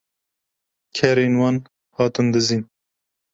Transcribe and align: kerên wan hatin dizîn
kerên 0.95 1.33
wan 1.41 1.55
hatin 1.97 2.27
dizîn 2.33 2.61